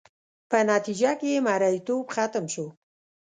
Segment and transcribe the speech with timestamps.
[0.49, 2.65] په نتیجه کې یې مریتوب ختم شو.